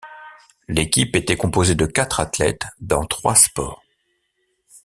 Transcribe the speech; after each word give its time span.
L'équipe 0.67 1.15
était 1.15 1.37
composée 1.37 1.75
de 1.75 1.85
quatre 1.85 2.19
athlètes 2.19 2.65
dans 2.79 3.05
trois 3.05 3.35
sports. 3.35 3.83